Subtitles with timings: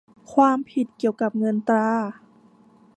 [0.33, 1.89] ความผิดเกี่ยวกับเงินตรา